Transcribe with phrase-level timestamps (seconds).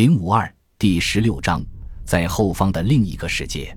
[0.00, 1.62] 零五二第十六章，
[2.06, 3.76] 在后方的另一个世界，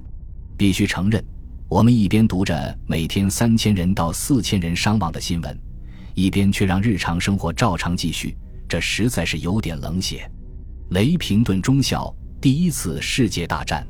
[0.56, 1.22] 必须承认，
[1.68, 5.60] 我们一边读着每天三千人到四千人伤亡的新闻，
[6.14, 8.38] 一边却让日常生活照常继续，
[8.70, 10.32] 这实在是有点冷血。
[10.92, 13.86] 雷平顿中校第一次世界大战，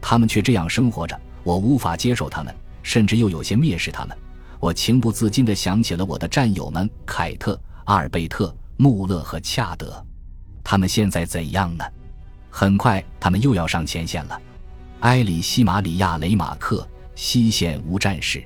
[0.00, 2.54] 他们却这样生活着，我无法接受他们，
[2.84, 4.16] 甚至又有些蔑视他们。
[4.60, 10.00] 我情不自禁地想起了我的战友们凯特、阿尔贝特、穆勒和恰德。
[10.64, 11.84] 他们现在怎样呢？
[12.50, 14.40] 很快，他们又要上前线了。
[15.00, 18.42] 埃里希·马里亚·雷马克，西线无战事。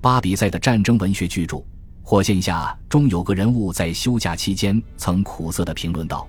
[0.00, 1.56] 巴比塞的战争文学巨著
[2.02, 6.26] 《火线下》中有个人物在休假期间曾苦涩地评论道：“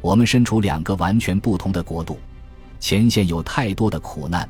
[0.00, 2.18] 我们身处两个完全不同的国度，
[2.78, 4.48] 前线有太多的苦难，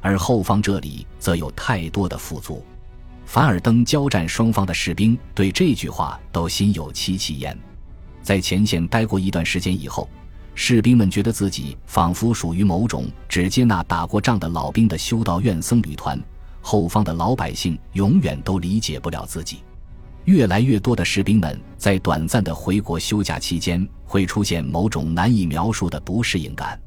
[0.00, 2.64] 而后方这里则有太多的富足。”
[3.26, 7.58] 凡尔登交战双方的士兵对这句话都心有戚戚焉。
[8.22, 10.08] 在前线待过一段时间以后，
[10.54, 16.20] 士兵们觉得自己仿佛属于某种只接纳打过仗的老兵的修道院僧侣团。
[16.60, 19.58] 后方的老百姓永远都理解不了自己。
[20.26, 26.80] 越来越多的士兵们在短暂的回国休假期间会出现某种难以描述的不适应感。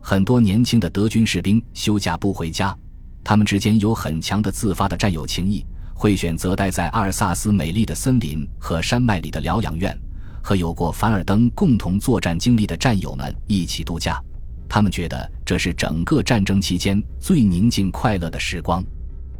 [0.00, 2.76] 很多年轻的德军士兵休假不回家，
[3.22, 9.96] 他们之间有很强的自发的战友情谊，会选择待在阿尔萨斯美丽的森林和山脉里的疗养院。
[10.42, 14.20] 和有过凡尔登共同作战经历的战友们一起度假，
[14.68, 18.84] 他们觉得这是整个战争期间最宁静快乐的时光。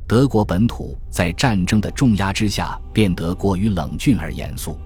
[0.06, 4.78] 德国本土在战争的重压之下变得过于冷峻而严肃。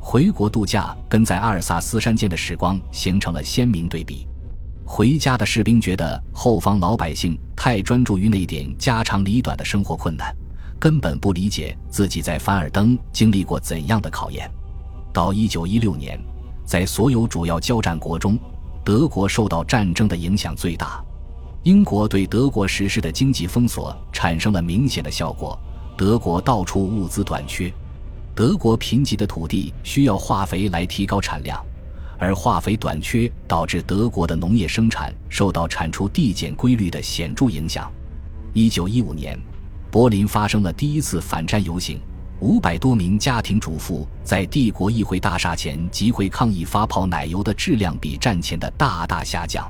[0.00, 4.26] 回国度假跟在阿尔萨斯山间的时光形成了鲜明对比。
[4.84, 10.34] 回家的士兵觉得后方老百姓太专注于那点家长里短的生活困难，
[10.78, 14.50] 根本不理解自己在凡尔登经历过怎样的考验。
[15.18, 16.16] 到一九一六年，
[16.64, 18.38] 在所有主要交战国中，
[18.84, 21.04] 德国受到战争的影响最大。
[21.64, 25.58] 英国对德国实施的经济封锁产生了明显的效果，
[25.96, 27.68] 德国到处物资短缺。
[28.32, 31.60] 德国贫瘠的土地需要化肥来提高产量，
[32.16, 37.90] 而化肥短缺导致德国的农业生产受到产出递减规律的显著影响。
[38.52, 39.36] 一九一五年，
[39.90, 41.98] 柏林发生了第一次反战游行。
[42.40, 49.68] 五百多名家庭主妇在帝国议会大厦前集会抗议发泡奶油的质量比战前的大大下降。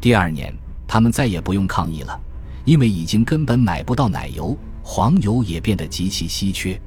[0.00, 0.54] 第二年，
[0.86, 2.16] 他们再也不用抗议了，
[2.64, 6.80] 因为已经根本买不到奶油，黄油也变得极其稀缺，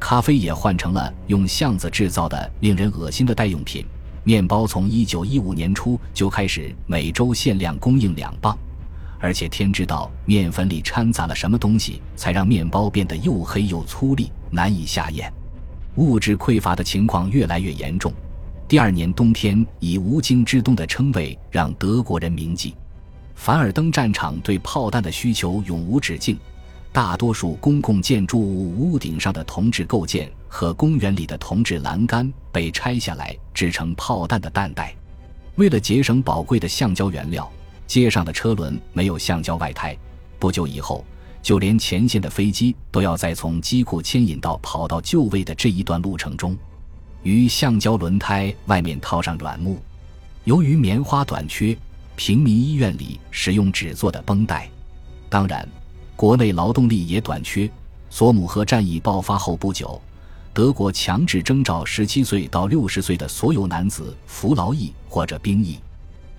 [0.00, 3.86] 咖啡也换成了用橡子制造的令人恶心的代用品。
[4.24, 8.58] 面包从一九一五年初就开始每周限量供应两磅。
[9.20, 15.32] 而且天知道面粉里掺杂了什么东西，才让面包变得又黑又粗粒，难以下咽。
[15.96, 18.12] 物质匮乏的情况越来越严重。
[18.68, 22.74] 第二年冬天以“无惊之冬”的称谓让德国人铭记。
[23.34, 26.38] 凡尔登战场对炮弹的需求永无止境，
[26.92, 34.94] 大多数公共建筑物屋顶上的铜制构件和公园里的铜制栏杆被拆下来制成炮弹的弹袋。
[35.56, 37.50] 为了节省宝贵的橡胶原料。
[37.86, 39.96] 街上的车轮没有橡胶外胎，
[40.40, 41.04] 不久以后，
[41.42, 46.56] 就连前线的飞机都要在从机库牵引到跑道就位的这一段路程中，
[47.22, 49.78] 于橡胶轮胎外面套上软木。
[50.44, 51.76] 由于棉花短缺，
[52.14, 54.68] 平民医院里使用纸做的绷带。
[55.28, 55.68] 当然，
[56.14, 57.68] 国内劳动力也短缺。
[58.08, 60.00] 索姆河战役爆发后不久，
[60.54, 65.78] 德国强制征召十七岁到六十岁的所有男子服劳役或者兵役。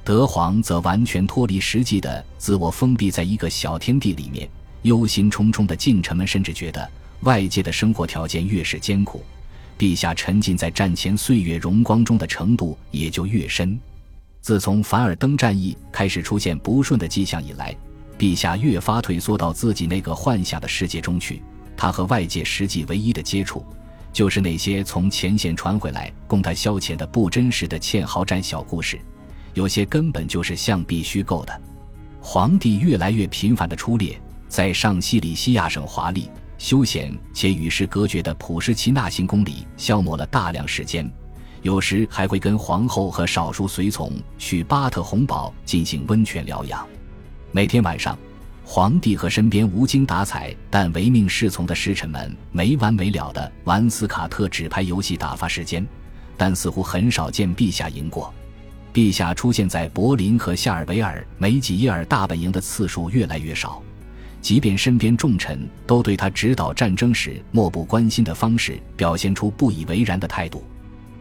[0.03, 4.49] 德皇则完全脱离实际的自我，封闭在一个小天地里面。
[4.83, 6.89] 忧心忡忡的近臣们甚至觉得，
[7.21, 9.23] 外界的生活条件越是艰苦，
[9.77, 13.79] 陛下沉浸在战前岁月荣光中的程度也就越深。
[14.41, 17.75] 自从凡尔登战役开始出现不顺的迹象以来，
[18.17, 21.41] 陛下越发退缩到自己那个幻想的世界中去。
[21.75, 23.65] 他和外界实际唯一的接触，
[24.13, 28.99] 就是那些从前线传回来供他消遣的不真实的堑壕战小故事。
[29.53, 31.61] 有些根本就是象壁虚构的。
[32.21, 41.09] 皇帝越来越频繁的出猎，在上西里西亚省华丽、休闲且与世隔绝的普什奇纳行宫里消磨了大量时间，
[41.61, 46.87] 有时还会跟皇后和少数随从去巴特洪堡进行温泉疗养。
[47.51, 48.17] 每天晚上，
[48.63, 55.85] 皇帝和身边无精打采但唯命是从的侍臣们没完没了的玩斯卡特纸牌游戏打发时间，
[56.35, 58.33] 但似乎很少见陛下赢过。
[58.93, 63.81] 陛下出现在柏林和夏尔维尔梅吉耶尔大本营的次数越来越少，
[64.47, 70.63] 即便身边重臣都对他指导战争时漠不关心的方式表现出不以为然的态度。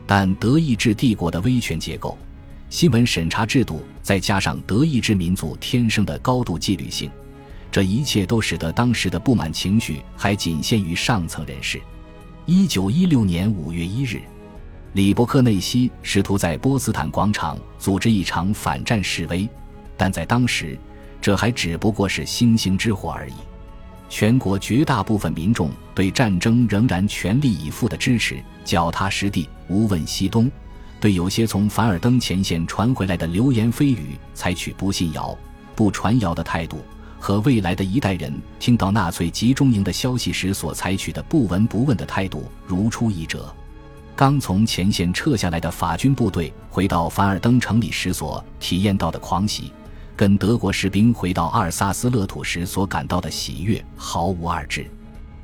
[0.07, 2.17] 但德意志帝国的威权结构，
[2.71, 7.11] 新闻审查制度，再加上德意志民族天生的高度纪律性，
[7.69, 11.81] 这一切都使得当时的不满情绪还仅限于上层人士。
[12.45, 14.21] 一九一六年五月一日，
[14.93, 19.49] 里伯克内西试图在波茨坦广场组织一场反战示威，
[19.97, 20.79] 但在当时，
[21.27, 23.33] 这还只不过是星星之火而已。
[24.09, 30.49] 全国绝大部分民众对战争仍然全力以赴的支持，脚踏实地，无问西东。
[31.01, 35.37] 对有些从凡尔登前线传回来的流言蜚语，采取不信谣、
[35.75, 36.79] 不传谣的态度，
[37.19, 43.53] 和未来的一代人听到纳粹集中营的消息时所采取的不闻不问的态度如出一辙。
[44.15, 49.73] 刚从前线撤下来的法军部队回到凡尔登城里时所体验到的狂喜，
[50.17, 54.91] 跟德国士兵回到阿尔萨斯勒土时所感到的喜悦毫无二致。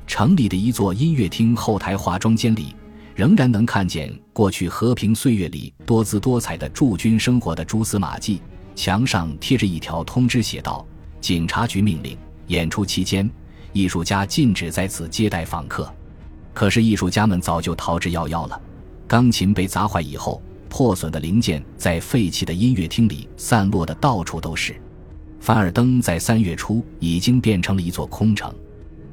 [0.07, 2.75] 城里的一座音乐厅后台化妆间里。
[3.15, 8.41] 仍然能看见过去和平岁月里多姿多彩的驻军生活的蛛丝马迹。
[8.75, 10.83] 墙上贴着一条通知，写道
[11.21, 12.17] ：“警察局命令，
[12.47, 13.29] 演出期间，
[13.71, 15.87] 艺术家禁止在此接待访客。”
[16.55, 18.59] 可是艺术家们早就逃之夭夭了。
[19.07, 20.41] 钢琴被砸坏以后，
[20.73, 24.75] 破损的零件在废弃的音乐厅里散落的到处都是。
[25.39, 28.51] 凡尔登在三月初已经变成了一座空城，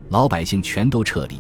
[0.09, 1.37] 老百姓全都撤离。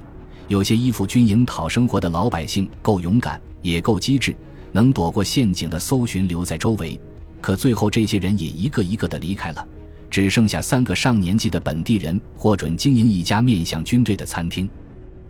[0.46, 4.36] 有些依附军营讨生活的老百姓够勇敢，也够机智，
[4.72, 7.00] 能躲过陷阱的搜寻留在周围。
[7.40, 9.66] 可最后，这些人也一个一个的离开了，
[10.10, 14.68] 只剩下三个上年纪的本地人获准经营一家面向军队的餐厅。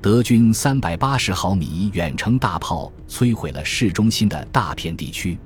[0.02, 5.38] 德军三百八十毫米远程大炮摧毁了市中心的大片地区，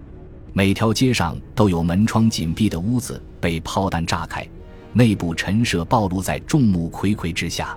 [0.52, 4.46] 每条街上都有门窗紧闭的屋子被炮弹炸开，
[4.92, 7.76] 内部陈设暴露在众目睽睽之下。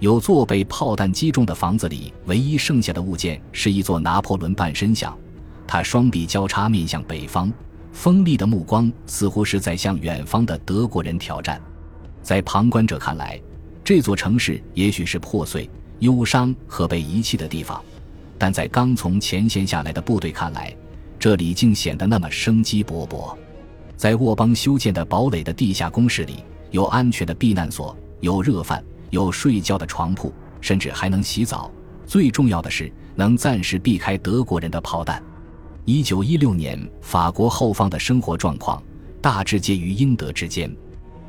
[0.00, 5.16] 有座被炮弹击中的房子里，唯一剩下的物件是一座拿破仑半身像。
[5.64, 7.52] 他双臂交叉面向北方，
[7.92, 11.62] 锋利的目光似乎是在向远方的德国人挑战。
[12.20, 13.40] 在旁观者看来，
[13.84, 15.70] 这座城市也许是破碎、
[16.00, 17.80] 忧伤和被遗弃的地方；
[18.36, 20.74] 但在刚从前线下来的部队看来，
[21.18, 23.34] 这里竟显得那么生机勃勃。
[23.96, 28.82] 在沃邦修建的堡垒的地下工事里，有安全的避难所，有热饭。
[29.10, 31.68] 有睡觉的床铺，甚至还能洗澡。
[32.06, 35.20] 最重要的是，能暂时避开德国人的炮弹。
[35.84, 38.80] 一九一六年，法国后方的生活状况
[39.20, 40.72] 大致介于英德之间。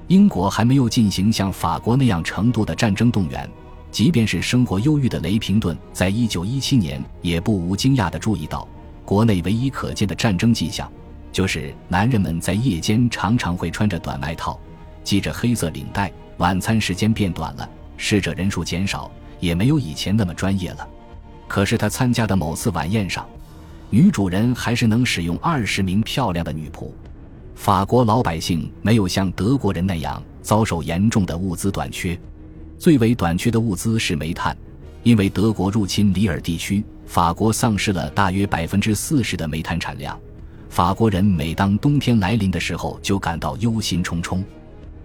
[0.09, 3.49] 英国还没有进行像法国那样程度的战争动员。
[3.91, 8.67] 即便是生活忧郁的雷平顿，在一九一七年也不无惊讶地注意到，
[9.03, 10.89] 国内唯一可见的战争迹象，
[11.31, 14.57] 就是男人们在夜间常常会穿着短外套，
[15.03, 16.11] 系着黑色领带。
[16.37, 20.87] 晚餐时间变短了，侍者人数减少，也没有以前那么专业了。
[21.47, 23.27] 可是他参加的某次晚宴上，
[23.91, 26.89] 女主人还是能使用二十名漂亮的女仆。
[27.53, 32.19] 法国老百姓没有像德国人那样遭受严重的物资短缺，
[32.81, 34.57] 最为短缺的物资是煤炭，
[35.03, 40.19] 因为德国入侵里尔地区，法国丧失了大约百分之四十的煤炭产量。
[40.67, 44.43] 法国人每当冬天来临的时候，就感到忧心忡忡。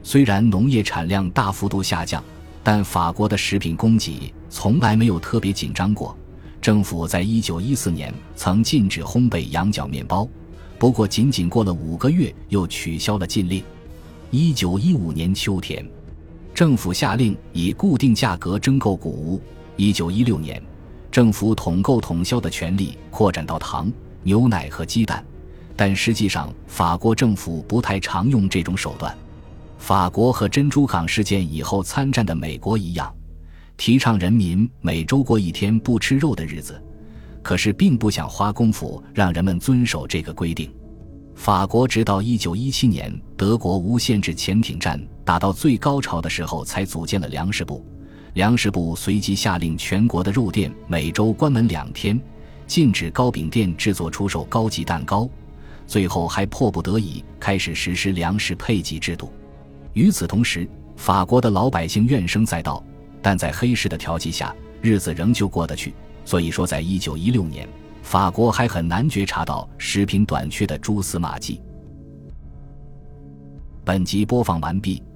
[0.03, 2.25] 虽然农业产量大幅度下降，
[2.65, 6.17] 但法国的食品供给从来没有特别紧张过。
[6.63, 10.27] 政府在一九一四年曾禁止烘焙羊角面包，
[10.79, 13.63] 不过仅仅过了五个月又取消了禁令。
[14.31, 15.87] 一九一五年秋天，
[16.57, 19.39] 政府下令以固定价格征购谷物。
[19.77, 20.63] 一九一六年，
[21.11, 25.23] 政府统购统销的权利扩展到糖、牛奶和鸡蛋，
[25.77, 29.15] 但实际上法国政府不太常用这种手段。
[29.77, 33.15] 法国和珍珠港事件以后参战的美国一样，
[33.77, 36.83] 提倡人民每周过一天不吃肉的日子，
[37.43, 40.73] 可是并不想花功夫让人们遵守这个规定。
[41.35, 47.85] 法国直到1917年德国无限制潜艇战打到最高潮的时候，才组建了粮食部。
[48.35, 52.19] 粮食部随即下令全国的肉店每周关门两天，
[52.65, 55.29] 禁止糕饼店制作出售高级蛋糕，
[55.85, 59.33] 最后还迫不得已开始实施粮食配给制度。
[59.95, 62.81] 与此同时，法国的老百姓怨声载道，
[63.21, 65.93] 但在黑市的调剂下，日子仍旧过得去。
[66.25, 67.69] 所以说，在一九一六年，
[68.01, 71.61] 法国还很难觉察到食品短缺的蛛丝马迹。
[73.85, 75.03] 本集播放完毕，